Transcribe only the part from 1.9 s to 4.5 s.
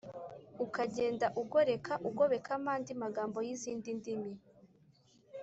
ugobekamo andi magambo y’izindi ndimi.